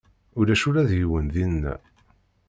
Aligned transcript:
Ulac 0.39 0.63
ula 0.69 0.83
d 0.89 0.91
yiwen 0.99 1.25
dinna. 1.33 1.73